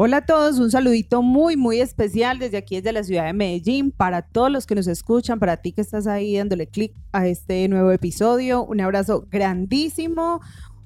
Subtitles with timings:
[0.00, 3.90] Hola a todos, un saludito muy, muy especial desde aquí, desde la ciudad de Medellín,
[3.90, 7.66] para todos los que nos escuchan, para ti que estás ahí dándole clic a este
[7.66, 8.64] nuevo episodio.
[8.64, 10.40] Un abrazo grandísimo,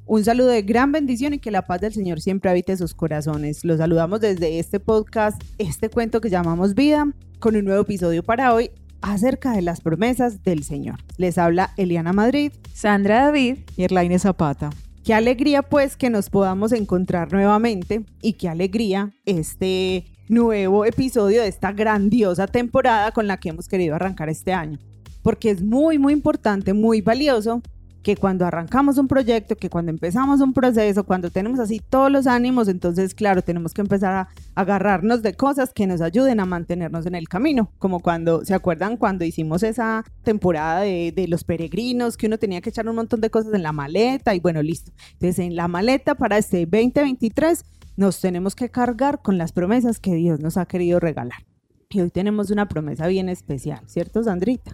[0.06, 3.66] un saludo de gran bendición y que la paz del Señor siempre habite sus corazones.
[3.66, 7.06] Los saludamos desde este podcast, este cuento que llamamos Vida,
[7.38, 8.70] con un nuevo episodio para hoy
[9.02, 11.00] acerca de las promesas del Señor.
[11.18, 14.70] Les habla Eliana Madrid, Sandra David y Erlaine Zapata.
[15.04, 21.48] Qué alegría pues que nos podamos encontrar nuevamente y qué alegría este nuevo episodio de
[21.48, 24.78] esta grandiosa temporada con la que hemos querido arrancar este año.
[25.22, 27.62] Porque es muy, muy importante, muy valioso
[28.02, 32.26] que cuando arrancamos un proyecto, que cuando empezamos un proceso, cuando tenemos así todos los
[32.26, 37.06] ánimos, entonces, claro, tenemos que empezar a agarrarnos de cosas que nos ayuden a mantenernos
[37.06, 42.26] en el camino, como cuando, ¿se acuerdan cuando hicimos esa temporada de, los peregrinos, que
[42.26, 44.92] uno tenía que echar un montón de cosas en la maleta y bueno, listo.
[45.14, 47.64] Entonces, en la maleta para este 2023
[47.96, 51.44] nos tenemos que cargar con las promesas que Dios nos ha querido regalar.
[51.90, 54.72] Y hoy tenemos una promesa bien especial, ¿cierto, Sandrita?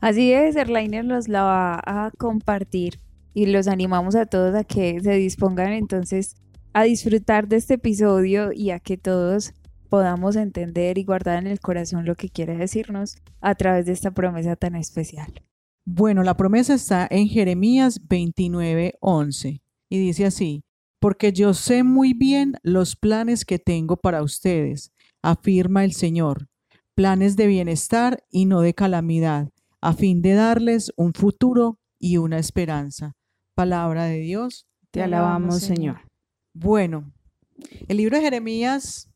[0.00, 3.00] Así es, Erlainer los la va a compartir
[3.34, 6.36] y los animamos a todos a que se dispongan entonces
[6.72, 9.54] a disfrutar de este episodio y a que todos
[9.88, 14.12] podamos entender y guardar en el corazón lo que quiere decirnos a través de esta
[14.12, 15.42] promesa tan especial.
[15.84, 20.62] Bueno, la promesa está en Jeremías 29:11 y dice así,
[21.00, 26.48] porque yo sé muy bien los planes que tengo para ustedes, afirma el Señor,
[26.94, 29.48] planes de bienestar y no de calamidad
[29.80, 33.14] a fin de darles un futuro y una esperanza.
[33.54, 34.66] Palabra de Dios.
[34.90, 36.00] Te alabamos, Señor.
[36.54, 37.12] Bueno,
[37.88, 39.10] el libro de Jeremías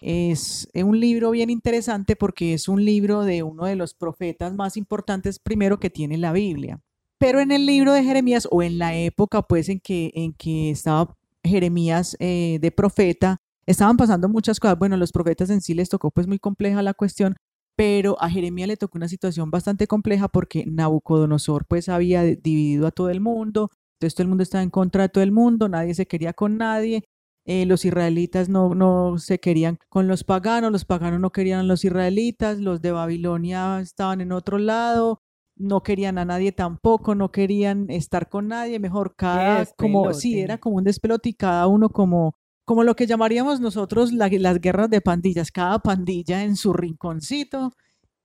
[0.00, 4.76] es un libro bien interesante porque es un libro de uno de los profetas más
[4.76, 6.80] importantes primero que tiene la Biblia.
[7.18, 10.70] Pero en el libro de Jeremías o en la época pues en que, en que
[10.70, 14.78] estaba Jeremías eh, de profeta, estaban pasando muchas cosas.
[14.78, 17.34] Bueno, los profetas en sí les tocó pues muy compleja la cuestión
[17.78, 22.90] pero a Jeremías le tocó una situación bastante compleja porque Nabucodonosor pues había dividido a
[22.90, 25.94] todo el mundo, entonces todo el mundo estaba en contra de todo el mundo, nadie
[25.94, 27.04] se quería con nadie,
[27.46, 31.62] eh, los israelitas no, no se querían con los paganos, los paganos no querían a
[31.62, 35.20] los israelitas, los de Babilonia estaban en otro lado,
[35.56, 40.58] no querían a nadie tampoco, no querían estar con nadie, mejor cada, como, sí, era
[40.58, 42.34] como un despelote y cada uno como
[42.68, 47.72] como lo que llamaríamos nosotros las guerras de pandillas, cada pandilla en su rinconcito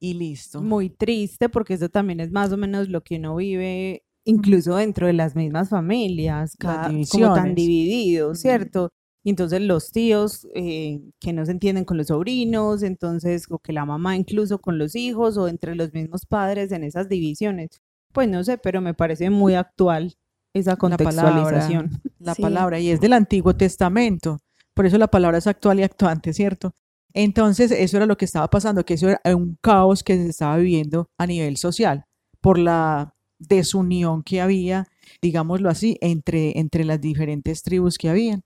[0.01, 0.61] y listo.
[0.61, 5.07] Muy triste porque eso también es más o menos lo que uno vive incluso dentro
[5.07, 8.89] de las mismas familias, cada, como tan divididos, ¿cierto?
[9.23, 13.71] Y entonces los tíos eh, que no se entienden con los sobrinos, entonces, o que
[13.71, 17.79] la mamá incluso con los hijos, o entre los mismos padres en esas divisiones.
[18.11, 20.17] Pues no sé, pero me parece muy actual
[20.53, 22.01] esa contextualización.
[22.19, 24.39] La palabra, y es del Antiguo Testamento.
[24.73, 26.73] Por eso la palabra es actual y actuante, ¿cierto?
[27.13, 30.57] Entonces, eso era lo que estaba pasando, que eso era un caos que se estaba
[30.57, 32.05] viviendo a nivel social
[32.41, 34.87] por la desunión que había,
[35.21, 38.41] digámoslo así, entre, entre las diferentes tribus que habían,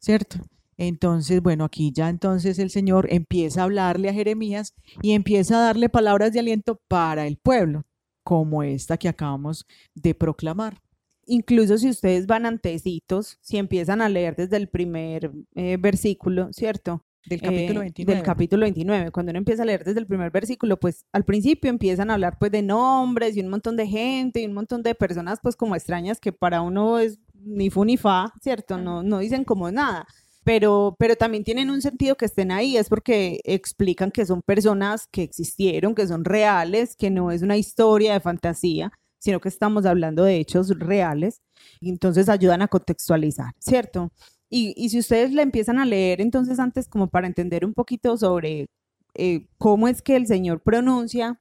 [0.00, 0.38] ¿cierto?
[0.78, 5.62] Entonces, bueno, aquí ya entonces el Señor empieza a hablarle a Jeremías y empieza a
[5.62, 7.84] darle palabras de aliento para el pueblo,
[8.22, 10.80] como esta que acabamos de proclamar
[11.26, 17.04] incluso si ustedes van antecitos, si empiezan a leer desde el primer eh, versículo, ¿cierto?
[17.26, 18.12] Del capítulo 29.
[18.12, 19.10] Eh, del capítulo 29.
[19.10, 22.38] Cuando uno empieza a leer desde el primer versículo, pues al principio empiezan a hablar
[22.38, 25.74] pues de nombres y un montón de gente y un montón de personas pues como
[25.74, 28.78] extrañas que para uno es ni fu ni fa, ¿cierto?
[28.78, 30.06] No, no dicen como nada.
[30.44, 35.08] Pero, pero también tienen un sentido que estén ahí, es porque explican que son personas
[35.10, 38.92] que existieron, que son reales, que no es una historia de fantasía,
[39.26, 41.42] sino que estamos hablando de hechos reales,
[41.80, 44.12] y entonces ayudan a contextualizar, ¿cierto?
[44.48, 48.66] Y, si ustedes le empiezan a leer, entonces antes como para entender un poquito sobre
[49.14, 51.36] eh, cómo es que el Señor pronuncia,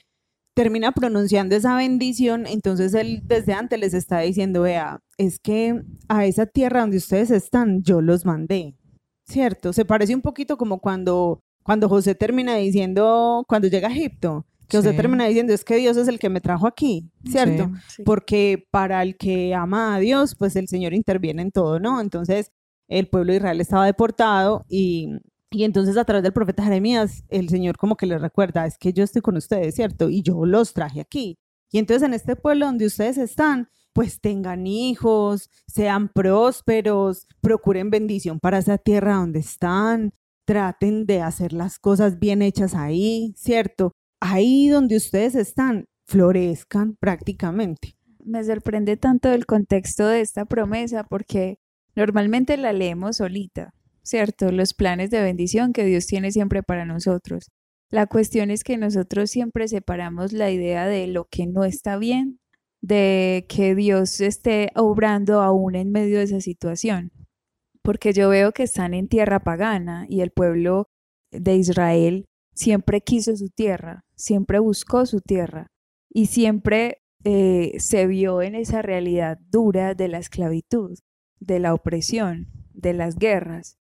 [0.55, 6.25] termina pronunciando esa bendición, entonces Él desde antes les está diciendo, vea, es que a
[6.25, 8.73] esa tierra donde ustedes están, yo los mandé,
[9.27, 9.73] ¿cierto?
[9.73, 14.77] Se parece un poquito como cuando, cuando José termina diciendo, cuando llega a Egipto, que
[14.77, 17.71] usted termina diciendo es que Dios es el que me trajo aquí, ¿cierto?
[18.03, 22.01] Porque para el que ama a Dios, pues el Señor interviene en todo, ¿no?
[22.01, 22.51] Entonces
[22.87, 25.09] el pueblo de Israel estaba deportado y,
[25.51, 28.93] y entonces a través del profeta Jeremías, el Señor como que le recuerda, es que
[28.93, 30.09] yo estoy con ustedes, ¿cierto?
[30.09, 31.37] Y yo los traje aquí.
[31.71, 38.39] Y entonces en este pueblo donde ustedes están, pues tengan hijos, sean prósperos, procuren bendición
[38.39, 40.11] para esa tierra donde están,
[40.45, 43.93] traten de hacer las cosas bien hechas ahí, ¿cierto?
[44.25, 47.95] Ahí donde ustedes están, florezcan prácticamente.
[48.23, 51.59] Me sorprende tanto el contexto de esta promesa porque
[51.95, 53.73] normalmente la leemos solita,
[54.03, 54.51] ¿cierto?
[54.51, 57.51] Los planes de bendición que Dios tiene siempre para nosotros.
[57.91, 62.39] La cuestión es que nosotros siempre separamos la idea de lo que no está bien,
[62.81, 67.11] de que Dios esté obrando aún en medio de esa situación.
[67.83, 70.87] Porque yo veo que están en tierra pagana y el pueblo
[71.31, 72.25] de Israel
[72.55, 75.67] siempre quiso su tierra, siempre buscó su tierra
[76.09, 80.97] y siempre eh, se vio en esa realidad dura de la esclavitud,
[81.39, 83.77] de la opresión, de las guerras.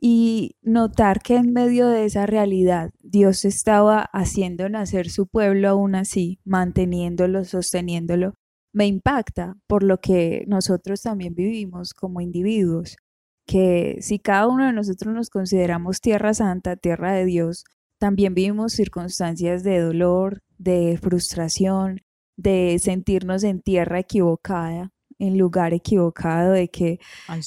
[0.00, 5.96] Y notar que en medio de esa realidad Dios estaba haciendo nacer su pueblo aún
[5.96, 8.34] así, manteniéndolo, sosteniéndolo,
[8.72, 12.96] me impacta por lo que nosotros también vivimos como individuos,
[13.44, 17.64] que si cada uno de nosotros nos consideramos tierra santa, tierra de Dios,
[17.98, 22.00] también vivimos circunstancias de dolor, de frustración,
[22.36, 27.00] de sentirnos en tierra equivocada, en lugar equivocado, de que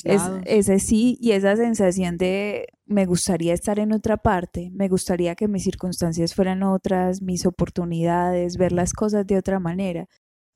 [0.04, 5.36] es, ese sí y esa sensación de me gustaría estar en otra parte, me gustaría
[5.36, 10.08] que mis circunstancias fueran otras, mis oportunidades, ver las cosas de otra manera.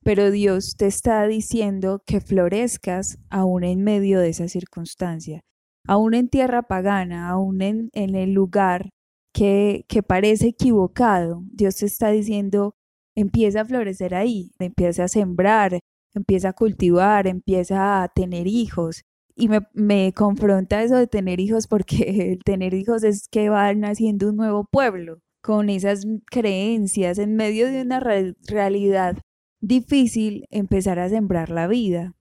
[0.04, 5.42] Pero Dios te está diciendo que florezcas aún en medio de esa circunstancia,
[5.88, 8.90] aún en tierra pagana, aún en, en el lugar
[9.36, 11.44] que, parece equivocado.
[11.52, 12.76] Dios te está diciendo,
[13.16, 15.80] empieza a florecer ahí, empieza a sembrar,
[16.14, 19.04] empieza a cultivar, empieza a tener hijos.
[19.36, 21.98] Y me, me, confronta eso de tener hijos porque
[22.32, 27.68] el tener hijos es que van naciendo un nuevo pueblo con esas creencias en medio
[27.68, 29.18] de una realidad
[29.62, 32.14] difícil empezar a sembrar la vida.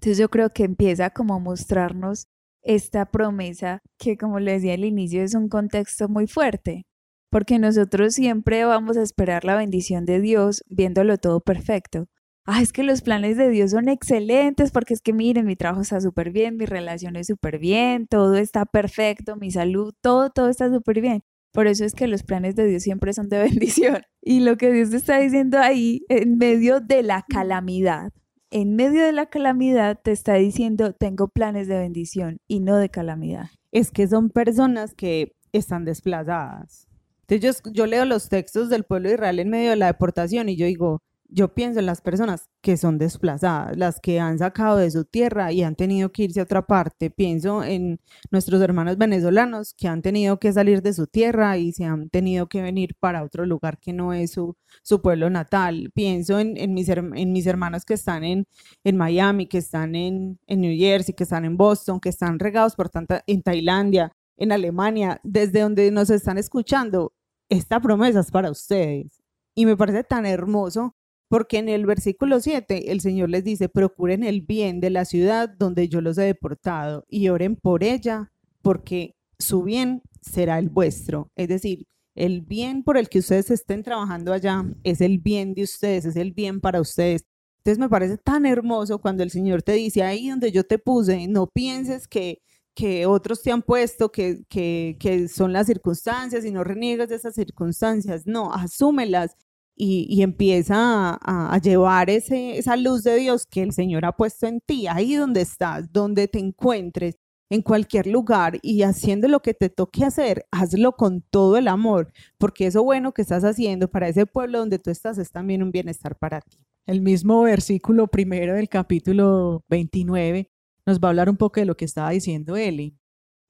[0.00, 2.26] Entonces yo creo que empieza como a mostrarnos
[2.66, 6.84] esta promesa que como le decía al inicio es un contexto muy fuerte,
[7.30, 12.06] porque nosotros siempre vamos a esperar la bendición de Dios viéndolo todo perfecto,
[12.44, 15.82] ah, es que los planes de Dios son excelentes porque es que miren, mi trabajo
[15.82, 20.48] está súper bien, mi relación es súper bien, todo está perfecto, mi salud, todo, todo
[20.48, 21.22] está súper bien.
[21.52, 24.02] Por eso es que los planes de Dios siempre son de bendición.
[24.22, 28.12] Y lo que Dios te está diciendo ahí, en medio de la calamidad,
[28.50, 32.88] en medio de la calamidad te está diciendo, tengo planes de bendición y no de
[32.88, 33.50] calamidad.
[33.72, 36.88] Es que son personas que están desplazadas.
[37.28, 40.56] Entonces yo, leo los textos del pueblo de Israel en medio de la deportación y
[40.56, 44.90] yo digo, yo pienso en las personas que son desplazadas, las que han sacado de
[44.90, 47.10] su tierra y han tenido que irse a otra parte.
[47.10, 48.00] Pienso en
[48.30, 52.48] nuestros hermanos venezolanos que han tenido que salir de su tierra y se han tenido
[52.48, 55.90] que venir para otro lugar que no es su, su pueblo natal.
[55.94, 58.46] Pienso en, en, mis, en mis hermanos que están en,
[58.84, 62.74] en Miami, que están en, en New Jersey, que están en Boston, que están regados
[62.76, 67.12] por tanta, en Tailandia, en Alemania, desde donde nos están escuchando.
[67.48, 69.22] Esta promesa es para ustedes.
[69.54, 70.95] Y me parece tan hermoso
[71.28, 75.48] porque en el versículo 7 el Señor les dice, procuren el bien de la ciudad
[75.48, 78.32] donde yo los he deportado y oren por ella,
[78.62, 81.30] porque su bien será el vuestro.
[81.36, 85.64] Es decir, el bien por el que ustedes estén trabajando allá es el bien de
[85.64, 87.24] ustedes, es el bien para ustedes.
[87.58, 91.26] Entonces me parece tan hermoso cuando el Señor te dice, ahí donde yo te puse,
[91.26, 92.40] no pienses que,
[92.74, 97.16] que otros te han puesto, que, que, que son las circunstancias y no reniegas de
[97.16, 98.22] esas circunstancias.
[98.26, 99.36] No, asúmelas
[99.76, 104.86] y, empieza a, llevar esa luz de Dios que el Señor ha puesto en ti,
[104.86, 107.16] ahí donde estás, donde te encuentres,
[107.50, 112.12] en cualquier lugar y haciendo lo que te toque hacer, hazlo con todo el amor,
[112.38, 115.70] porque eso bueno que estás haciendo para ese pueblo donde tú estás es también un
[115.70, 116.58] bienestar para ti.
[116.86, 120.50] El mismo versículo primero del capítulo 29
[120.86, 122.96] nos va a hablar un poco de lo que estaba diciendo Eli.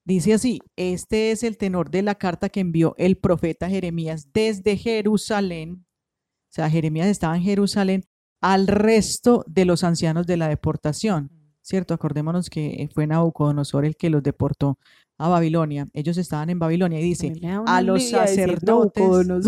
[0.05, 4.77] Dice así, este es el tenor de la carta que envió el profeta Jeremías desde
[4.77, 5.86] Jerusalén
[6.57, 8.05] sea, Jeremías estaba en Jerusalén
[8.41, 11.93] al resto de los ancianos de la deportación, ¿cierto?
[11.93, 14.77] Acordémonos que fue Nabucodonosor el que los deportó
[15.17, 15.87] a Babilonia.
[15.93, 17.33] Ellos estaban en Babilonia y dice,
[17.65, 19.03] a los sacerdotes...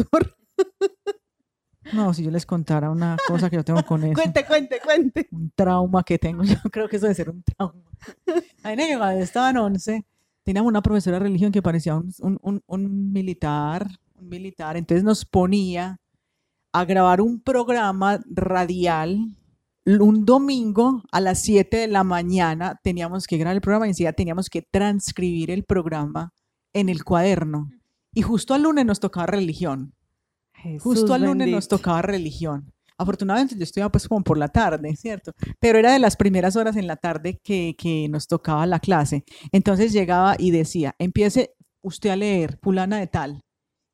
[1.94, 4.14] No, si yo les contara una cosa que yo tengo con eso.
[4.14, 5.28] cuente, cuente, cuente.
[5.32, 7.82] Un trauma que tengo, yo creo que eso debe ser un trauma.
[8.62, 10.06] Ahí en estaban 11,
[10.44, 15.26] teníamos una profesora de religión que parecía un, un, un militar, un militar, entonces nos
[15.26, 16.00] ponía
[16.72, 19.36] a grabar un programa radial
[19.98, 24.14] un domingo a las 7 de la mañana teníamos que grabar el programa y encima
[24.14, 26.32] teníamos que transcribir el programa
[26.74, 27.70] en el cuaderno.
[28.14, 29.94] Y justo al lunes nos tocaba religión.
[30.80, 32.72] justo al lunes nos tocaba religión.
[32.98, 35.32] Afortunadamente yo estudiaba pues como por la tarde, ¿cierto?
[35.60, 39.24] Pero era de las primeras horas en la tarde que, que nos tocaba la clase.
[39.54, 43.42] Entonces llegaba y decía, empiece usted a leer, fulana de tal,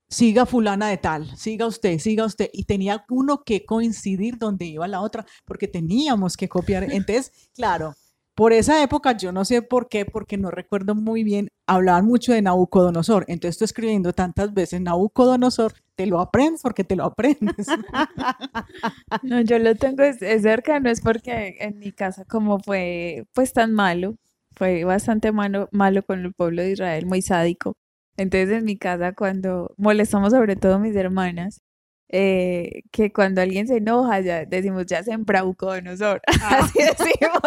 [0.10, 2.50] siga fulana de tal, siga usted, siga usted.
[2.54, 6.84] Y tenía uno que coincidir donde iba la otra, porque teníamos que copiar.
[6.92, 7.96] Entonces, claro,
[8.36, 12.34] por esa época, yo no sé por qué, porque no recuerdo muy bien, hablaban mucho
[12.34, 13.24] de Nabucodonosor.
[13.30, 17.68] Entonces, estoy escribiendo tantas veces Nabucodonosor, te lo aprendes porque te lo aprendes.
[19.24, 23.54] no, yo lo tengo es, cerca, no es porque en mi casa como fue pues
[23.54, 24.16] tan malo,
[24.52, 27.78] fue bastante malo, malo con el pueblo de Israel, muy sádico.
[28.18, 31.62] Entonces en mi casa cuando molestamos sobre todo mis hermanas,
[32.10, 36.22] eh, que cuando alguien se enoja, ya decimos, ya se embraucó de nosotros.
[36.42, 36.60] Ah.
[36.60, 37.42] Así decimos.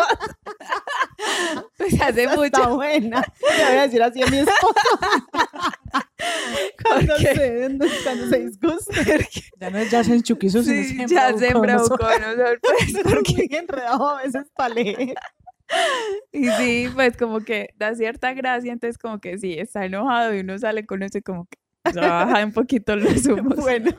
[1.79, 2.45] pues hace mucho.
[2.45, 3.23] Está buena.
[3.23, 4.75] Te voy a decir así a mi esposo.
[6.83, 8.93] cuando, se, cuando se disgusta.
[9.61, 12.59] Ya no es ya se enchuquizo, sí, sino se ya se embraucó de nosotros.
[12.61, 15.15] Pues, porque enredado a veces para leer.
[16.33, 20.41] Y sí, pues como que da cierta gracia, entonces como que sí, está enojado y
[20.41, 21.59] uno sale con eso y como que
[21.95, 23.57] baja un poquito los humos.
[23.57, 23.91] Bueno,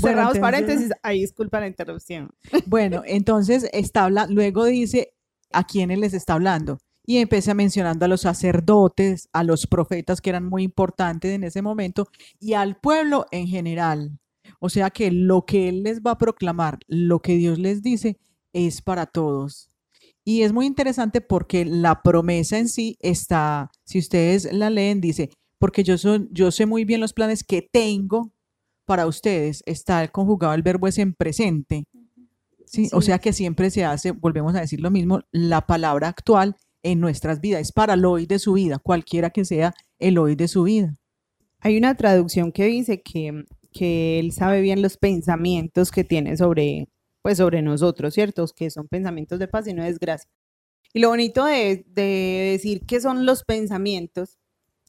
[0.00, 2.30] cerramos paréntesis, ahí disculpa la interrupción.
[2.66, 5.14] Bueno, entonces está habla, luego dice
[5.52, 6.78] a quiénes les está hablando.
[7.06, 11.62] Y empieza mencionando a los sacerdotes, a los profetas que eran muy importantes en ese
[11.62, 12.06] momento
[12.38, 14.18] y al pueblo en general.
[14.60, 18.18] O sea que lo que él les va a proclamar, lo que Dios les dice,
[18.52, 19.70] es para todos.
[20.28, 25.30] Y es muy interesante porque la promesa en sí está, si ustedes la leen, dice,
[25.58, 25.94] porque yo,
[26.30, 28.30] yo sé muy bien los planes que tengo
[28.84, 29.62] para ustedes.
[29.64, 31.84] Está conjugado el verbo es en presente.
[32.66, 32.90] ¿sí?
[32.92, 37.00] O sea que siempre se hace, volvemos a decir lo mismo, la palabra actual en
[37.00, 37.62] nuestras vidas.
[37.62, 40.94] Es para el hoy de su vida, cualquiera que sea el hoy de su vida.
[41.60, 46.86] Hay una traducción que dice que, que él sabe bien los pensamientos que tiene sobre,
[47.28, 48.46] pues sobre nosotros, ¿cierto?
[48.56, 50.30] Que son pensamientos de paz y no de desgracia.
[50.94, 54.38] Y lo bonito de, de decir que son los pensamientos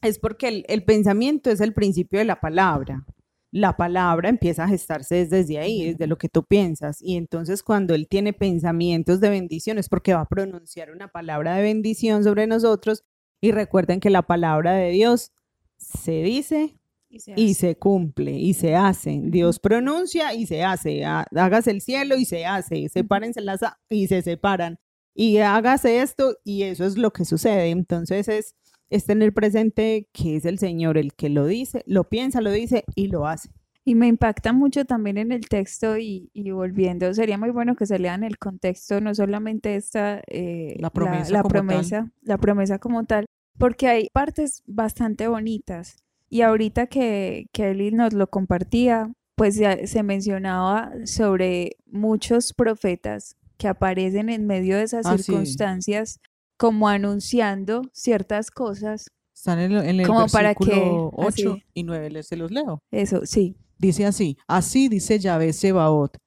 [0.00, 3.04] es porque el, pensamiento es el principio de la palabra.
[3.50, 7.02] La palabra empieza a gestarse desde ahí, desde lo que tú piensas.
[7.02, 11.56] Y entonces cuando Él tiene pensamientos de bendición es porque va a pronunciar una palabra
[11.56, 13.04] de bendición sobre nosotros.
[13.42, 15.32] Y recuerden que la palabra de Dios
[15.76, 16.79] se dice
[17.10, 19.20] y se, cumple y se hace.
[19.24, 21.04] Dios pronuncia y se hace.
[21.04, 22.88] Hágase el cielo y se hace.
[22.88, 24.78] Sepárense las y se separan.
[25.14, 27.70] Y hágase esto y eso es lo que sucede.
[27.70, 28.54] Entonces es
[28.90, 32.84] es tener presente que es el Señor el que lo dice, lo piensa, lo dice
[32.94, 33.50] y lo hace.
[33.84, 37.98] Y me impacta mucho también en el texto y, volviendo, sería muy bueno que se
[37.98, 43.24] lean el contexto, no solamente esta, eh, la promesa, la, promesa, la promesa como tal,
[43.58, 45.96] porque hay partes bastante bonitas.
[46.30, 54.28] Y ahorita que Kelly nos lo compartía, pues se mencionaba sobre muchos profetas que aparecen
[54.28, 56.20] en medio de esas ah, circunstancias
[56.56, 59.06] como anunciando ciertas cosas.
[59.34, 62.80] Están en, el como para que 8 y 9, se los leo.
[62.90, 63.56] Eso, sí.
[63.78, 66.18] Dice así, así dice Yahvé Sebaot,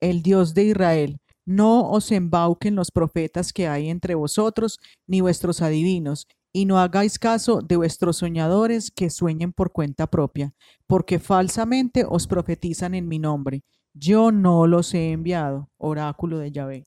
[0.00, 5.62] el Dios de Israel, no os embauquen los profetas que hay entre vosotros, ni vuestros
[5.62, 10.54] adivinos, y no hagáis caso de vuestros soñadores que sueñen por cuenta propia,
[10.86, 13.62] porque falsamente os profetizan en mi nombre.
[13.94, 16.86] Yo no los he enviado, oráculo de Yahvé.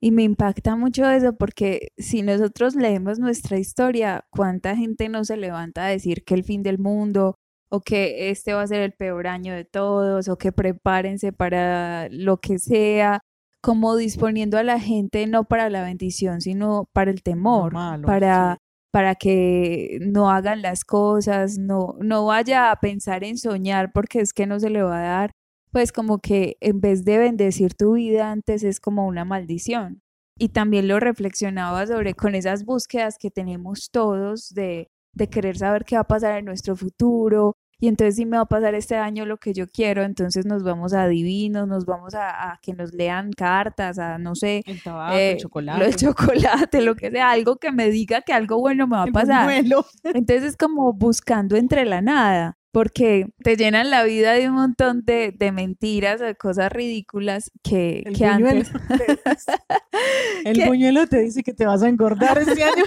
[0.00, 5.36] Y me impacta mucho eso porque si nosotros leemos nuestra historia, ¿cuánta gente no se
[5.36, 7.36] levanta a decir que el fin del mundo
[7.68, 12.08] o que este va a ser el peor año de todos o que prepárense para
[12.10, 13.20] lo que sea?
[13.62, 17.72] como disponiendo a la gente no para la bendición, sino para el temor,
[18.04, 18.58] para,
[18.92, 24.32] para que no hagan las cosas, no, no vaya a pensar en soñar porque es
[24.32, 25.32] que no se le va a dar
[25.72, 30.02] pues como que en vez de bendecir tu vida antes es como una maldición.
[30.38, 35.84] Y también lo reflexionaba sobre con esas búsquedas que tenemos todos de, de querer saber
[35.84, 38.94] qué va a pasar en nuestro futuro, y entonces si me va a pasar este
[38.94, 42.94] año lo que yo quiero, entonces nos vamos a divinos, nos vamos a, que nos
[42.94, 45.78] lean cartas, a no sé, el tabaco, el eh, chocolate.
[45.80, 49.02] Lo de chocolate, lo que sea, algo que me diga que algo bueno me va
[49.02, 49.50] a pasar.
[50.04, 55.04] Entonces es como buscando entre la nada porque te llenan la vida de un montón
[55.04, 58.70] de, mentiras, de cosas ridículas que, el antes...
[60.44, 62.84] el buñuelo te dice que te vas a engordar este año.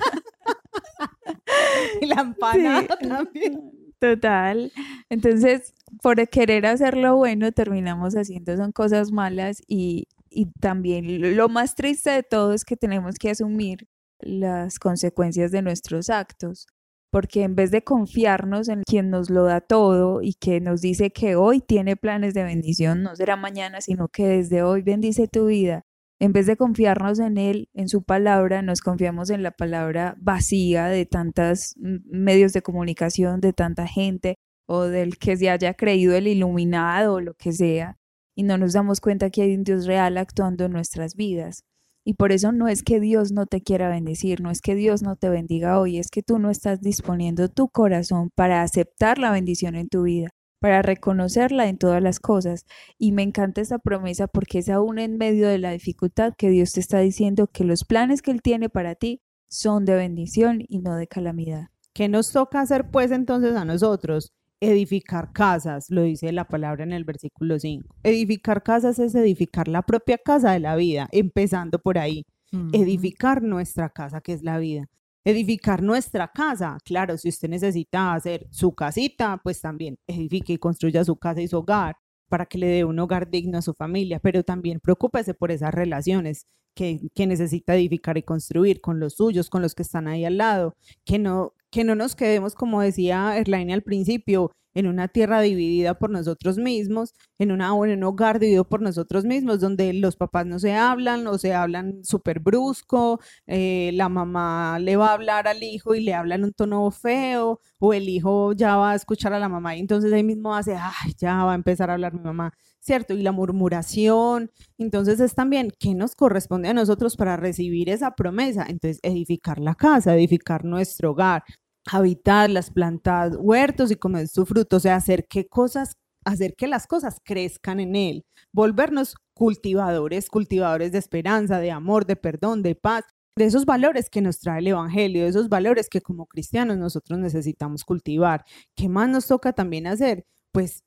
[2.00, 3.85] y la empanada también.
[4.14, 4.72] Total.
[5.10, 11.50] Entonces, por querer hacer lo bueno, terminamos haciendo son cosas malas y, y también lo
[11.50, 13.88] más triste de todo es que tenemos que asumir
[14.20, 16.68] las consecuencias de nuestros actos
[17.16, 21.12] porque en vez de confiarnos en quien nos lo da todo y que nos dice
[21.12, 25.46] que hoy tiene planes de bendición, no será mañana, sino que desde hoy bendice tu
[25.46, 25.86] vida,
[26.20, 30.86] en vez de confiarnos en Él, en su palabra, nos confiamos en la palabra vacía
[30.88, 34.36] de tantos medios de comunicación, de tanta gente
[34.68, 37.98] o del que se haya creído el iluminado o lo que sea,
[38.36, 41.64] y no nos damos cuenta que hay un Dios real actuando en nuestras vidas.
[42.08, 45.02] Y por eso no es que Dios no te quiera bendecir, no es que Dios
[45.02, 49.32] no te bendiga hoy, es que tú no estás disponiendo tu corazón para aceptar la
[49.32, 50.30] bendición en tu vida,
[50.60, 52.66] para reconocerla en todas las cosas.
[52.98, 56.74] Y me encanta esa promesa porque es aún en medio de la dificultad que Dios
[56.74, 60.80] te está diciendo que los planes que Él tiene para ti son de bendición y
[60.80, 61.70] no de calamidad.
[61.94, 64.34] ¿Qué nos toca hacer pues entonces a nosotros?
[64.60, 67.96] Edificar casas, lo dice la palabra en el versículo 5.
[68.04, 72.26] Edificar casas es edificar la propia casa de la vida, empezando por ahí.
[72.72, 74.88] Edificar nuestra casa, que es la vida.
[75.28, 81.04] Edificar nuestra casa, claro, si usted necesita hacer su casita, pues también edifique y construya
[81.04, 81.96] su casa y su hogar
[82.30, 85.74] para que le dé un hogar digno a su familia, pero también preocúpese por esas
[85.74, 90.26] relaciones que, que, necesita edificar y construir con los suyos, con los que están ahí
[90.26, 95.08] al lado, que no, que no nos quedemos, como decía Erlaine al principio, en una
[95.08, 99.92] tierra dividida por nosotros mismos, en, una, en un hogar dividido por nosotros mismos, donde
[99.94, 105.10] los papás no se hablan o se hablan súper brusco, eh, la mamá le va
[105.10, 108.76] a hablar al hijo y le habla en un tono feo, o el hijo ya
[108.78, 111.56] va a escuchar a la mamá y entonces ahí mismo hace, ay, ya va a
[111.56, 113.14] empezar a hablar mi mamá, ¿cierto?
[113.14, 118.66] Y la murmuración, entonces es también, ¿qué nos corresponde a nosotros para recibir esa promesa?
[118.68, 121.44] Entonces, edificar la casa, edificar nuestro hogar,
[121.86, 125.94] habitar las plantas, huertos y comer su fruto, o sea, hacer que cosas,
[126.26, 132.16] hacer que las cosas crezcan en él, volvernos cultivadores, cultivadores de esperanza, de amor, de
[132.16, 133.04] perdón, de paz,
[133.38, 137.20] de esos valores que nos trae el Evangelio, de esos valores que como cristianos nosotros
[137.20, 138.46] necesitamos cultivar.
[138.76, 140.26] ¿Qué más nos toca también hacer?
[140.52, 140.84] Pues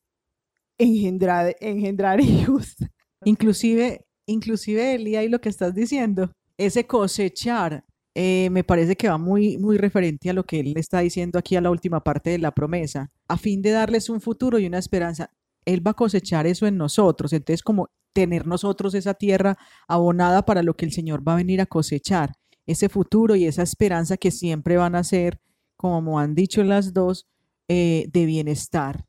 [0.78, 2.76] engendrar, engendrar hijos.
[3.24, 7.84] Inclusive, inclusive, Elia, y lo que estás diciendo, ese cosechar
[8.14, 11.56] eh, me parece que va muy, muy referente a lo que él está diciendo aquí
[11.56, 14.78] a la última parte de la promesa, a fin de darles un futuro y una
[14.78, 15.30] esperanza.
[15.64, 20.62] Él va a cosechar eso en nosotros, entonces como tener nosotros esa tierra abonada para
[20.62, 22.32] lo que el Señor va a venir a cosechar,
[22.66, 25.40] ese futuro y esa esperanza que siempre van a ser,
[25.76, 27.26] como han dicho las dos,
[27.68, 29.04] eh, de bienestar,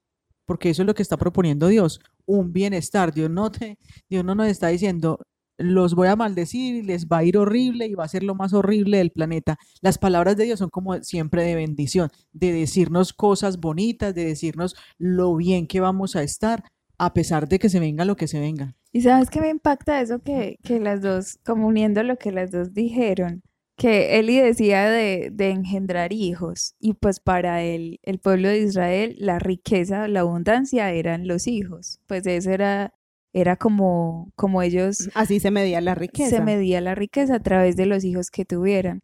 [0.46, 3.13] porque eso es lo que está proponiendo Dios, un bienestar.
[3.13, 3.78] Dios no, te,
[4.10, 5.19] Dios no nos está diciendo,
[5.60, 8.34] los voy a maldecir y les va a ir horrible y va a ser lo
[8.34, 9.58] más horrible del planeta.
[9.82, 14.76] Las palabras de Dios son como siempre de bendición, de decirnos cosas bonitas, de decirnos
[14.98, 16.63] lo bien que vamos a estar,
[16.98, 18.76] a pesar de que se venga lo que se venga.
[18.91, 22.52] Y sabes que me impacta eso que, que las dos, como uniendo lo que las
[22.52, 23.43] dos dijeron,
[23.76, 29.15] que Eli decía de, de, engendrar hijos y pues para el, el pueblo de Israel
[29.19, 32.93] la riqueza, la abundancia eran los hijos, pues eso era
[33.39, 35.10] era como, como ellos...
[35.13, 36.38] Así se medía la riqueza.
[36.38, 39.02] Se medía la riqueza a través de los hijos que tuvieran.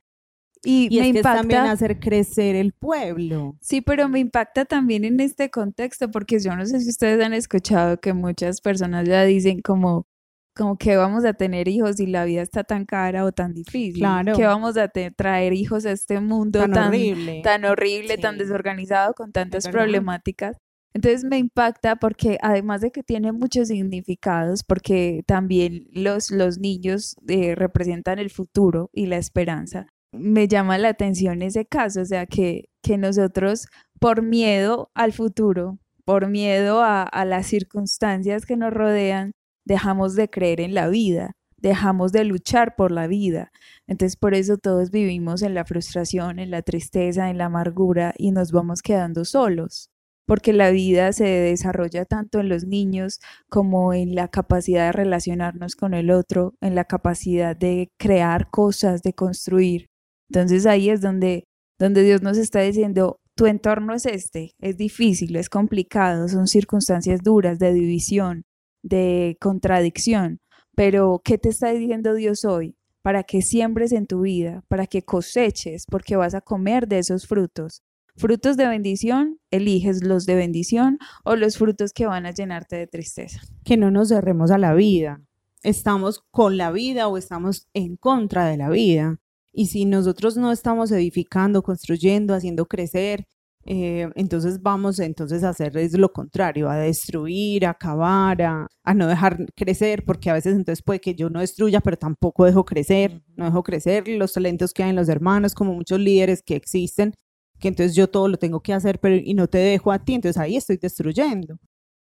[0.65, 3.55] Y, me impacta también hacer crecer el pueblo.
[3.61, 7.33] Sí, pero me impacta también en este contexto, porque yo no sé si ustedes han
[7.33, 10.07] escuchado que muchas personas ya dicen como,
[10.55, 13.99] como que vamos a tener hijos y la vida está tan cara o tan difícil.
[13.99, 14.35] Claro.
[14.35, 19.31] Que vamos a traer hijos a este mundo tan, horrible, tan, horrible, tan desorganizado, con
[19.31, 20.57] tantas problemáticas.
[20.95, 27.17] Entonces me impacta porque además de que tiene muchos significados, porque también los, los niños
[27.27, 32.27] eh, representan el futuro y la esperanza, me llama la atención ese caso, o sea,
[32.27, 33.67] que, que nosotros
[33.99, 39.33] por miedo al futuro, por miedo a, a las circunstancias que nos rodean,
[39.65, 43.51] dejamos de creer en la vida, dejamos de luchar por la vida.
[43.85, 48.31] Entonces por eso todos vivimos en la frustración, en la tristeza, en la amargura y
[48.31, 49.89] nos vamos quedando solos
[50.25, 55.75] porque la vida se desarrolla tanto en los niños como en la capacidad de relacionarnos
[55.75, 59.87] con el otro, en la capacidad de crear cosas, de construir.
[60.29, 61.45] Entonces ahí es donde,
[61.79, 67.19] donde Dios nos está diciendo, tu entorno es este, es difícil, es complicado, son circunstancias
[67.23, 68.43] duras de división,
[68.83, 70.39] de contradicción,
[70.75, 72.75] pero ¿qué te está diciendo Dios hoy?
[73.03, 77.27] Para que siembres en tu vida, para que coseches, porque vas a comer de esos
[77.27, 77.83] frutos
[78.17, 82.87] frutos de bendición, eliges los de bendición o los frutos que van a llenarte de
[82.87, 83.41] tristeza.
[83.63, 85.21] Que no nos cerremos a la vida.
[85.63, 89.17] Estamos con la vida o estamos en contra de la vida.
[89.51, 93.25] Y si nosotros no estamos edificando, construyendo, haciendo crecer,
[93.67, 98.93] eh, entonces vamos entonces a hacer es lo contrario, a destruir, a acabar, a, a,
[98.93, 102.63] no dejar crecer, porque a veces entonces puede que yo no destruya, pero tampoco dejo
[102.63, 106.55] crecer, no dejo crecer los talentos que hay en los hermanos, como muchos líderes que
[106.55, 107.15] existen,
[107.59, 110.13] que entonces yo todo lo tengo que hacer, pero y no te dejo a ti,
[110.15, 111.57] entonces ahí estoy destruyendo.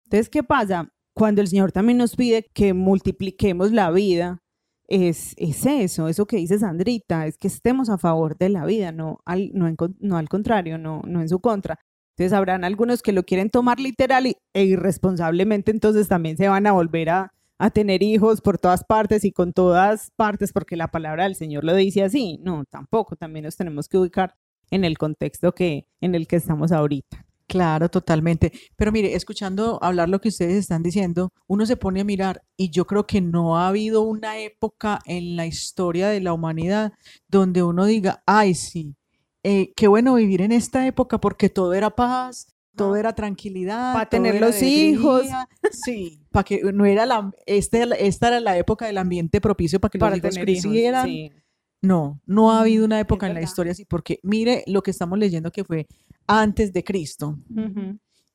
[0.06, 0.90] Entonces, ¿qué pasa?
[1.14, 4.42] Cuando el Señor también nos pide que multipliquemos la vida,
[4.88, 8.92] es, es eso, eso que dice Sandrita, es que estemos a favor de la vida,
[8.92, 11.80] no al, no, no al contrario, no, no en su contra.
[12.18, 16.72] Entonces habrán algunos que lo quieren tomar literal e irresponsablemente, entonces también se van a
[16.72, 21.26] volver a, a tener hijos por todas partes y con todas partes porque la palabra
[21.26, 22.40] del Señor lo dice así.
[22.42, 23.16] No, tampoco.
[23.16, 24.34] También nos tenemos que ubicar
[24.72, 27.26] en el contexto que, en el que estamos ahorita.
[27.50, 28.54] Claro, totalmente.
[28.76, 32.70] Pero mire, escuchando hablar lo que ustedes están diciendo, uno se pone a mirar y
[32.70, 36.94] yo creo que no ha habido una época en la historia de la humanidad
[37.28, 38.96] donde uno diga, ay, sí,
[39.44, 43.94] eh, qué bueno vivir en esta época porque todo era paz, todo era tranquilidad.
[43.94, 45.26] Para tener los hijos.
[45.72, 49.90] Sí, para que no era la, este, esta era la época del ambiente propicio para
[49.90, 51.10] que los hijos crecieran.
[51.82, 55.18] No, no ha habido una época en la historia así, porque mire lo que estamos
[55.18, 55.88] leyendo que fue
[56.28, 57.38] antes de Cristo.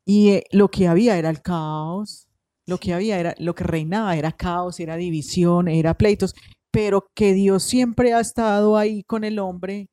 [0.07, 2.27] Y eh, lo que había era el caos,
[2.67, 6.35] lo que había era, lo que reinaba era caos, era división, era pleitos,
[6.71, 9.89] pero que Dios siempre ha estado ahí con el hombre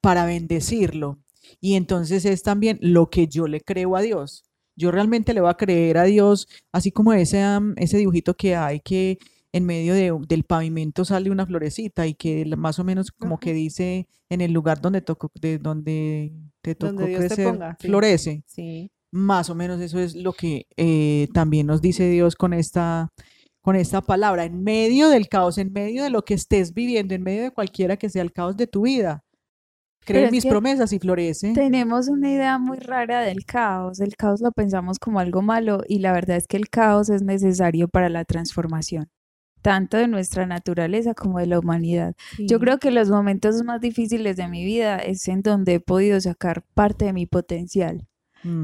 [0.00, 1.18] para bendecirlo.
[1.60, 4.44] Y entonces es también lo que yo le creo a Dios.
[4.76, 7.42] Yo realmente le voy a creer a Dios, así como ese,
[7.76, 9.18] ese dibujito que hay que
[9.52, 13.52] en medio de, del pavimento sale una florecita y que más o menos como que
[13.52, 18.42] dice en el lugar donde tocó, de donde te tocó crecer, florece.
[18.46, 18.90] Sí.
[19.10, 23.12] Más o menos eso es lo que eh, también nos dice Dios con esta,
[23.60, 27.22] con esta palabra, en medio del caos, en medio de lo que estés viviendo, en
[27.22, 29.22] medio de cualquiera que sea el caos de tu vida.
[30.04, 31.52] Cree mis promesas y florece.
[31.52, 34.00] Tenemos una idea muy rara del caos.
[34.00, 37.22] El caos lo pensamos como algo malo y la verdad es que el caos es
[37.22, 39.10] necesario para la transformación
[39.62, 42.14] tanto de nuestra naturaleza como de la humanidad.
[42.38, 46.20] Yo creo que los momentos más difíciles de mi vida es en donde he podido
[46.20, 48.06] sacar parte de mi potencial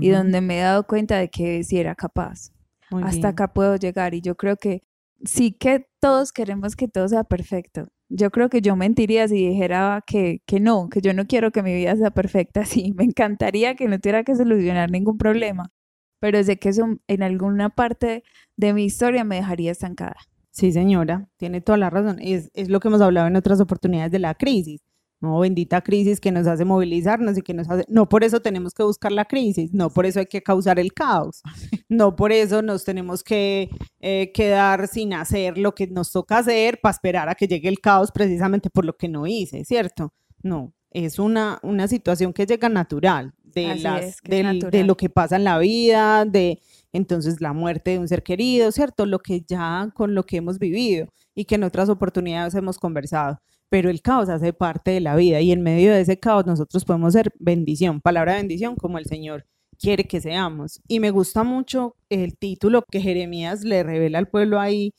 [0.01, 2.51] y donde me he dado cuenta de que sí era capaz.
[2.91, 4.83] Hasta acá puedo llegar y yo creo que
[5.25, 7.89] sí que todos queremos que todo sea perfecto.
[8.09, 11.63] Yo creo que yo mentiría si dijera que, que no, que yo no quiero que
[11.63, 12.65] mi vida sea perfecta.
[12.65, 15.71] Sí, me encantaría que no tuviera que solucionar ningún problema,
[16.19, 18.25] pero sé que eso en alguna parte
[18.57, 20.17] de mi historia me dejaría estancada.
[20.59, 22.19] Sí, señora, tiene toda la razón.
[22.21, 24.83] Es, es lo que hemos hablado en otras oportunidades de la crisis.
[25.21, 27.85] No, bendita crisis que nos hace movilizarnos y que nos hace...
[27.89, 30.93] No por eso tenemos que buscar la crisis, no por eso hay que causar el
[30.93, 31.43] caos,
[31.89, 36.81] no por eso nos tenemos que eh, quedar sin hacer lo que nos toca hacer
[36.81, 40.13] para esperar a que llegue el caos precisamente por lo que no hice, ¿cierto?
[40.43, 43.33] No, es una, una situación que llega natural,
[43.67, 46.61] de, las, de lo que pasa en la vida, de
[46.93, 49.07] entonces la muerte de un ser querido, ¿cierto?
[49.07, 53.41] Lo que ya con lo que hemos vivido y que en otras oportunidades hemos conversado.
[53.69, 56.85] Pero el caos hace parte de la vida y en medio de ese caos nosotros
[56.85, 59.45] podemos ser bendición, palabra bendición como el Señor
[59.79, 60.81] quiere que seamos.
[60.89, 64.95] Y me gusta mucho el título que Jeremías le revela al pueblo ahí,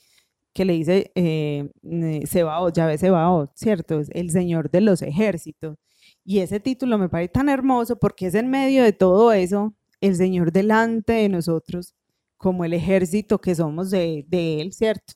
[0.54, 1.68] que le dice eh,
[2.26, 4.00] Sebaot, Yahvé Sebaot, ¿cierto?
[4.00, 5.76] Es el Señor de los ejércitos.
[6.24, 10.16] Y ese título me parece tan hermoso porque es en medio de todo eso el
[10.16, 11.94] Señor delante de nosotros
[12.36, 15.14] como el ejército que somos de, Él, ¿cierto?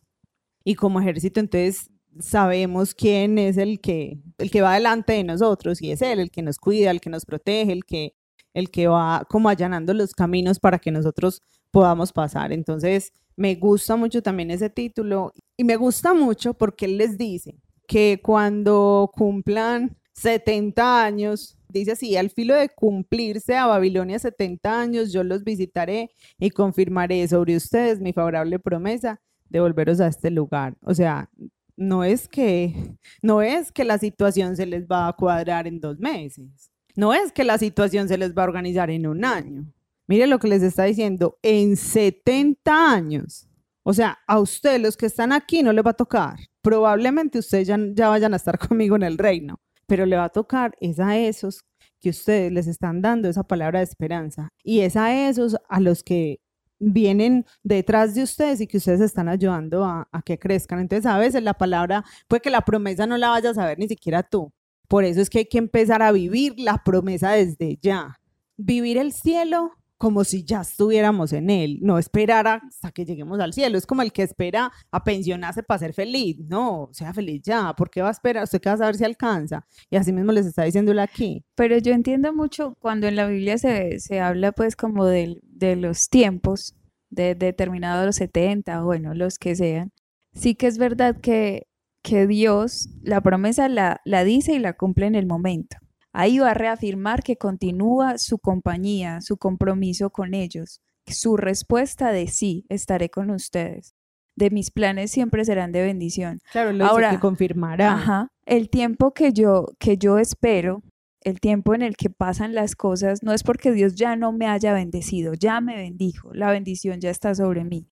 [0.63, 1.91] Y como ejército entonces
[2.21, 6.31] sabemos quién es el que, el que va delante de nosotros y es Él, el
[6.31, 8.15] que nos cuida, el que nos protege, el que,
[8.53, 11.41] el que va como allanando los caminos para que nosotros
[11.71, 12.53] podamos pasar.
[12.53, 17.57] Entonces, me gusta mucho también ese título y me gusta mucho porque Él les dice
[17.89, 25.13] que cuando cumplan 70 años, dice así, al filo de cumplirse a Babilonia 70 años,
[25.13, 30.77] yo los visitaré y confirmaré sobre ustedes mi favorable promesa de volveros a este lugar.
[30.83, 31.29] O sea,
[31.77, 35.99] no es que no es que la situación se les va a cuadrar en dos
[35.99, 36.71] meses.
[36.95, 39.67] No es que la situación se les va a organizar en un año.
[40.07, 43.49] Mire lo que les está diciendo, en 70 años.
[43.83, 46.39] O sea, a ustedes los que están aquí no les va a tocar.
[46.63, 50.29] Probablemente ustedes ya, ya vayan a estar conmigo en el reino pero le va a
[50.31, 51.65] tocar es a esos
[52.01, 56.03] que ustedes les están dando esa palabra de esperanza y es a esos a los
[56.03, 56.41] que
[56.79, 60.81] vienen detrás de ustedes y que ustedes están ayudando a, que crezcan.
[60.81, 63.89] Entonces, a veces la palabra, puede que la promesa no la vayas a ver ni
[63.89, 64.53] siquiera tú.
[64.89, 68.21] Por eso es que hay que empezar a vivir la promesa desde ya.
[68.57, 69.73] Vivir el cielo
[70.05, 73.79] como si ya estuviéramos en él, no esperar hasta que lleguemos al cielo.
[73.79, 76.37] Es como el que espera a pensionarse para ser feliz.
[76.41, 77.73] No, sea feliz ya.
[77.75, 78.45] ¿Por qué va a esperar?
[78.45, 79.67] Usted qué va a saber si alcanza.
[79.89, 81.43] Y así mismo les está diciéndole aquí.
[81.55, 85.75] Pero yo entiendo mucho cuando en la Biblia se, se habla pues como de, de
[85.75, 86.75] los tiempos,
[87.09, 89.91] de, determinados los 70, bueno, los que sean.
[90.35, 91.67] Sí que es verdad que,
[92.03, 95.79] que Dios la promesa la, la dice y la cumple en el momento.
[96.17, 102.29] Ahí va a reafirmar que continúa su compañía, su compromiso con ellos, su respuesta de
[102.29, 103.97] sí, estaré con ustedes.
[104.37, 106.39] De mis planes siempre serán de bendición.
[106.53, 107.95] Claro, lo Ahora, que confirmará.
[107.95, 110.83] Ajá, el tiempo que yo, que yo espero,
[111.21, 114.47] el tiempo en el que pasan las cosas, no es porque Dios ya no me
[114.47, 117.89] haya bendecido, ya me bendijo, la bendición ya está sobre mí.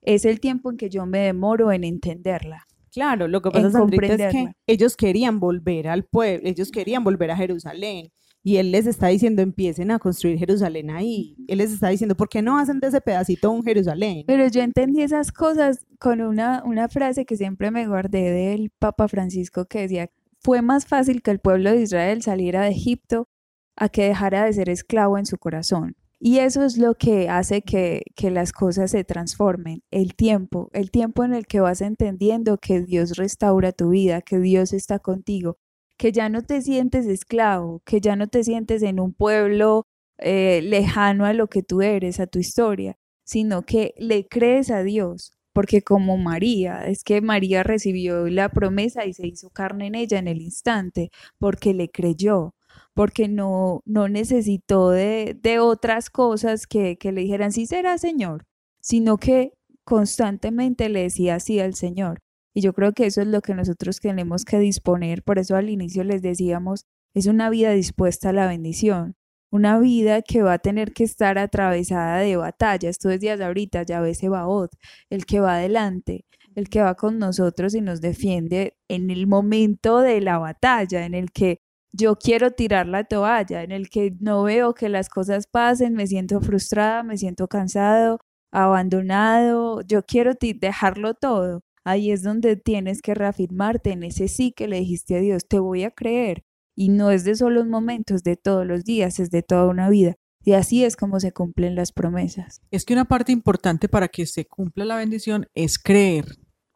[0.00, 2.66] es el tiempo en que yo me demoro en entenderla.
[2.96, 7.30] Claro, lo que pasa, Sandrita, es que ellos querían volver al pueblo, ellos querían volver
[7.30, 8.08] a Jerusalén.
[8.42, 11.36] Y él les está diciendo, empiecen a construir Jerusalén ahí.
[11.46, 14.24] Él les está diciendo, ¿por qué no hacen de ese pedacito un Jerusalén?
[14.26, 19.08] Pero yo entendí esas cosas con una, una frase que siempre me guardé del Papa
[19.08, 20.08] Francisco que decía,
[20.40, 23.28] fue más fácil que el pueblo de Israel saliera de Egipto
[23.76, 25.96] a que dejara de ser esclavo en su corazón.
[26.20, 30.90] Y eso es lo que hace que, que las cosas se transformen, el tiempo, el
[30.90, 35.58] tiempo en el que vas entendiendo que Dios restaura tu vida, que Dios está contigo,
[35.98, 39.86] que ya no te sientes esclavo, que ya no te sientes en un pueblo
[40.18, 44.82] eh, lejano a lo que tú eres, a tu historia, sino que le crees a
[44.82, 49.94] Dios, porque como María, es que María recibió la promesa y se hizo carne en
[49.94, 52.54] ella en el instante, porque le creyó,
[52.96, 58.46] porque no, no necesitó de, de otras cosas que, que le dijeran, sí será Señor,
[58.80, 59.52] sino que
[59.84, 62.20] constantemente le decía sí al Señor.
[62.54, 65.68] Y yo creo que eso es lo que nosotros tenemos que disponer, por eso al
[65.68, 69.14] inicio les decíamos, es una vida dispuesta a la bendición,
[69.50, 72.96] una vida que va a tener que estar atravesada de batallas.
[72.96, 74.70] Tú decías ahorita, ya ves Baot,
[75.10, 80.00] el que va adelante, el que va con nosotros y nos defiende en el momento
[80.00, 81.58] de la batalla, en el que
[81.96, 86.06] yo quiero tirar la toalla, en el que no veo que las cosas pasen, me
[86.06, 88.18] siento frustrada, me siento cansado,
[88.52, 91.62] abandonado, yo quiero dejarlo todo.
[91.84, 95.58] Ahí es donde tienes que reafirmarte en ese sí que le dijiste a Dios, te
[95.58, 96.42] voy a creer.
[96.76, 99.66] Y no es de solo un momento, es de todos los días, es de toda
[99.66, 100.14] una vida.
[100.44, 102.60] Y así es como se cumplen las promesas.
[102.70, 106.26] Es que una parte importante para que se cumpla la bendición es creer,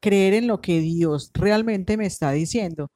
[0.00, 2.88] creer en lo que Dios realmente me está diciendo.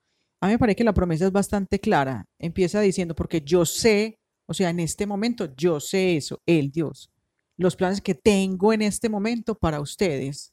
[0.45, 2.27] A mí me parece que la promesa es bastante clara.
[2.39, 7.11] Empieza diciendo, porque yo sé, o sea, en este momento yo sé eso, el Dios,
[7.57, 10.53] los planes que tengo en este momento para ustedes,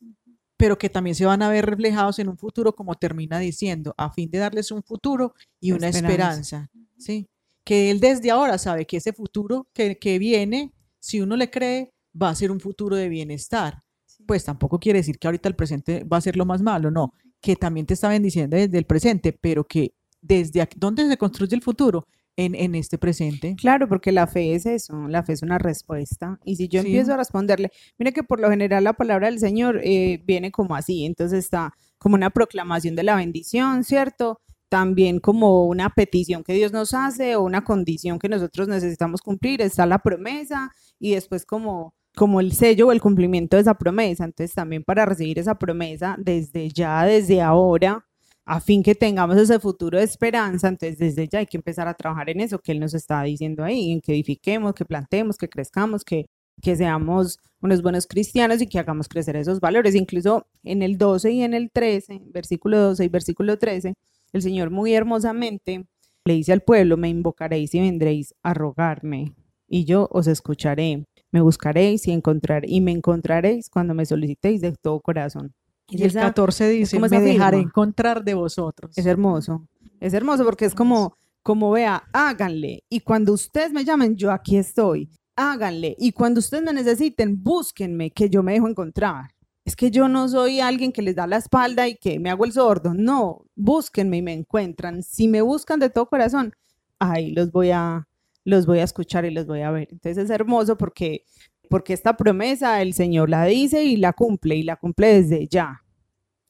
[0.56, 4.14] pero que también se van a ver reflejados en un futuro, como termina diciendo, a
[4.14, 6.70] fin de darles un futuro y una Esperanza.
[6.70, 6.72] esperanza.
[6.98, 7.28] ¿sí?
[7.66, 11.92] Que Él desde ahora sabe que ese futuro que, que viene, si uno le cree,
[12.20, 13.84] va a ser un futuro de bienestar.
[14.26, 17.14] Pues tampoco quiere decir que ahorita el presente va a ser lo más malo, no,
[17.42, 21.56] que también te está bendiciendo desde el presente, pero que desde aquí, ¿dónde se construye
[21.56, 22.08] el futuro?
[22.38, 23.56] En, en este presente.
[23.60, 26.40] Claro, porque la fe es eso, la fe es una respuesta.
[26.46, 26.88] Y si yo Sí.
[26.88, 30.76] empiezo a responderle, mire que por lo general la palabra del Señor eh, viene como
[30.76, 34.40] así, entonces está como una proclamación de la bendición, ¿cierto?
[34.70, 39.62] También como una petición que Dios nos hace o una condición que nosotros necesitamos cumplir,
[39.62, 44.26] está la promesa y después como como el sello o el cumplimiento de esa promesa.
[44.26, 48.06] Entonces también para recibir esa promesa desde ya, desde ahora,
[48.46, 51.94] a fin que tengamos ese futuro de esperanza, entonces desde ya hay que empezar a
[51.94, 55.48] trabajar en eso que Él nos está diciendo ahí, en que edifiquemos, que plantemos, que
[55.48, 56.26] crezcamos, que,
[56.62, 59.96] que seamos unos buenos cristianos y que hagamos crecer esos valores.
[59.96, 63.94] Incluso en el 12 y en el 13, versículo 12 y versículo 13,
[64.34, 65.86] el Señor muy hermosamente
[66.26, 69.34] le dice al pueblo, me invocaréis y vendréis a rogarme,
[69.68, 71.06] y yo os escucharé.
[71.32, 75.54] Me buscaréis y encontrar y me encontraréis cuando me solicitéis de todo corazón.
[75.88, 78.98] Y el esa- 14 dice, me dejaré encontrar de vosotros.
[78.98, 79.68] Es hermoso.
[80.00, 82.84] Es hermoso porque es como, como vea, háganle.
[82.90, 85.10] Y cuando ustedes me llamen, yo aquí estoy.
[85.36, 85.96] Háganle.
[86.00, 89.32] Y cuando ustedes me necesiten, búsquenme, que yo me dejo encontrar.
[89.64, 92.46] Es que yo no soy alguien que les da la espalda y que me hago
[92.46, 92.94] el sordo.
[92.94, 95.04] No, búsquenme y me encuentran.
[95.04, 96.54] Si me buscan de todo corazón,
[97.00, 98.08] ahí los voy a,
[98.44, 99.88] los voy a escuchar y los voy a ver.
[99.92, 101.26] Entonces es hermoso porque,
[101.70, 105.82] porque esta promesa el Señor la dice y la cumple y la cumple desde ya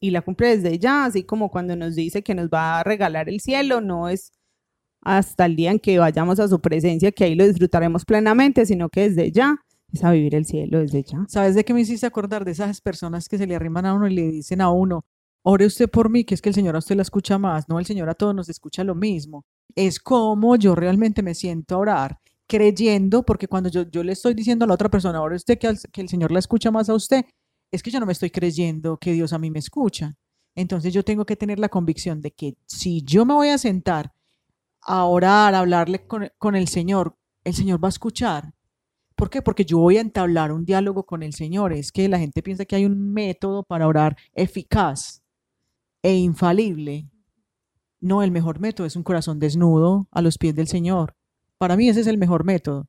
[0.01, 3.29] y la cumple desde ya, así como cuando nos dice que nos va a regalar
[3.29, 4.31] el cielo, no es
[5.01, 8.89] hasta el día en que vayamos a su presencia que ahí lo disfrutaremos plenamente, sino
[8.89, 9.57] que desde ya
[9.93, 11.23] es a vivir el cielo desde ya.
[11.27, 12.45] ¿Sabes de qué me hiciste acordar?
[12.45, 15.05] De esas personas que se le arriman a uno y le dicen a uno,
[15.43, 17.79] ore usted por mí, que es que el Señor a usted la escucha más, no,
[17.79, 19.45] el Señor a todos nos escucha lo mismo.
[19.75, 24.33] Es como yo realmente me siento a orar, creyendo, porque cuando yo, yo le estoy
[24.33, 26.93] diciendo a la otra persona, ore usted que, que el Señor la escucha más a
[26.93, 27.25] usted,
[27.71, 30.15] es que yo no me estoy creyendo que Dios a mí me escucha.
[30.55, 34.13] Entonces yo tengo que tener la convicción de que si yo me voy a sentar
[34.81, 38.53] a orar, a hablarle con, con el Señor, el Señor va a escuchar.
[39.15, 39.41] ¿Por qué?
[39.41, 41.73] Porque yo voy a entablar un diálogo con el Señor.
[41.73, 45.20] Es que la gente piensa que hay un método para orar eficaz
[46.03, 47.09] e infalible.
[47.99, 51.15] No, el mejor método es un corazón desnudo a los pies del Señor.
[51.57, 52.87] Para mí ese es el mejor método,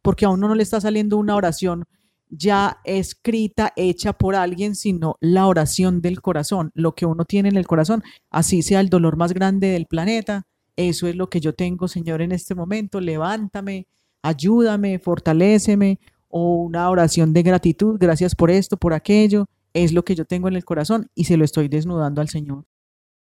[0.00, 1.84] porque a uno no le está saliendo una oración
[2.30, 7.56] ya escrita, hecha por alguien, sino la oración del corazón, lo que uno tiene en
[7.56, 10.46] el corazón, así sea el dolor más grande del planeta.
[10.76, 13.00] Eso es lo que yo tengo, Señor, en este momento.
[13.00, 13.86] Levántame,
[14.22, 19.46] ayúdame, fortaléceme, o una oración de gratitud, gracias por esto, por aquello.
[19.74, 22.64] Es lo que yo tengo en el corazón y se lo estoy desnudando al Señor.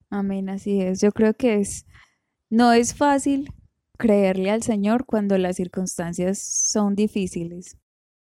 [0.09, 1.01] Amén, así es.
[1.01, 1.85] Yo creo que es,
[2.49, 3.53] no es fácil
[3.97, 7.77] creerle al Señor cuando las circunstancias son difíciles,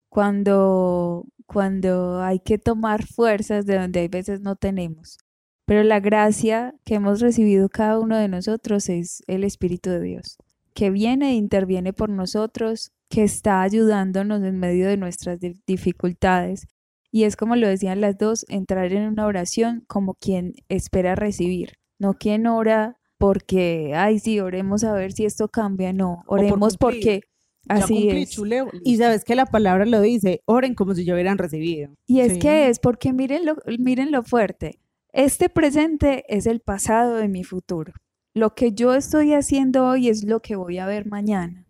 [0.09, 5.17] cuando, cuando hay que tomar fuerzas de donde hay veces no tenemos.
[5.65, 10.37] Pero la gracia que hemos recibido cada uno de nosotros es el Espíritu de Dios,
[10.73, 16.67] que viene e interviene por nosotros, que está ayudándonos en medio de nuestras dificultades.
[17.15, 21.75] Y es como lo decían las dos, entrar en una oración como quien espera recibir,
[21.97, 27.21] no quien ora porque, ay, sí, oremos a ver si esto cambia, no, oremos porque
[27.69, 28.37] así es.
[28.83, 31.93] Y sabes que la palabra lo dice, oren como si yo hubieran recibido.
[32.05, 34.81] Y es que es porque miren lo, miren lo fuerte,
[35.13, 37.93] este presente es el pasado de mi futuro.
[38.33, 41.65] Lo que yo estoy haciendo hoy es lo que voy a ver mañana.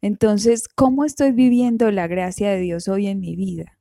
[0.00, 3.75] Entonces, ¿cómo estoy viviendo la gracia de Dios hoy en mi vida?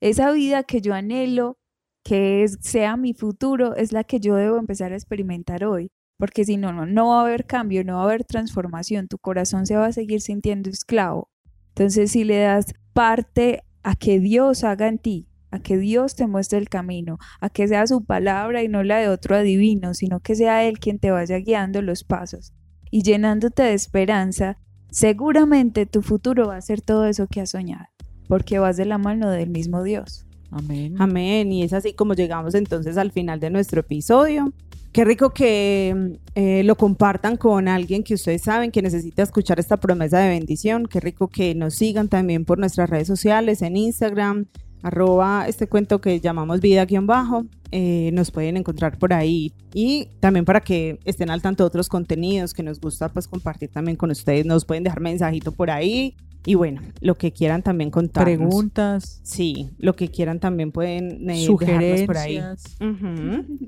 [0.00, 1.58] Esa vida que yo anhelo,
[2.04, 5.90] que sea mi futuro, es la que yo debo empezar a experimentar hoy.
[6.18, 9.18] Porque si no, no, no va a haber cambio, no va a haber transformación, tu
[9.18, 11.30] corazón se va a seguir sintiendo esclavo.
[11.68, 16.26] Entonces, si le das parte a que Dios haga en ti, a que Dios te
[16.26, 20.20] muestre el camino, a que sea su palabra y no la de otro adivino, sino
[20.20, 22.52] que sea Él quien te vaya guiando los pasos
[22.90, 24.58] y llenándote de esperanza,
[24.90, 27.86] seguramente tu futuro va a ser todo eso que has soñado,
[28.30, 30.24] porque vas de la mano del mismo Dios.
[30.52, 30.94] Amén.
[31.00, 31.50] Amén.
[31.50, 34.52] Y es así como llegamos entonces al final de nuestro episodio.
[34.92, 39.78] Qué rico que eh, lo compartan con alguien que ustedes saben que necesita escuchar esta
[39.78, 40.86] promesa de bendición.
[40.86, 44.46] Qué rico que nos sigan también por nuestras redes sociales, en Instagram,
[44.84, 47.46] arroba este cuento que llamamos vida-bajo.
[47.72, 51.88] Eh, nos pueden encontrar por ahí y también para que estén al tanto de otros
[51.88, 54.46] contenidos que nos gusta pues compartir también con ustedes.
[54.46, 56.14] Nos pueden dejar mensajito por ahí
[56.46, 58.24] y bueno, lo que quieran también contar.
[58.24, 59.20] Preguntas.
[59.22, 62.06] Sí, lo que quieran también pueden eh, Sugerencias.
[62.06, 62.40] por ahí.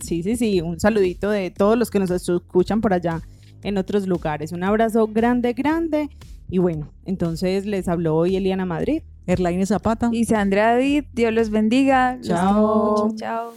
[0.01, 0.61] Sí, sí, sí.
[0.61, 3.23] Un saludito de todos los que nos escuchan por allá
[3.63, 4.53] en otros lugares.
[4.53, 6.09] Un abrazo grande, grande.
[6.49, 9.03] Y bueno, entonces les habló hoy Eliana Madrid.
[9.27, 10.11] Erlaine Zapata.
[10.13, 12.19] Y Sandra David, Dios los bendiga.
[12.23, 13.15] Chao.
[13.17, 13.53] chao.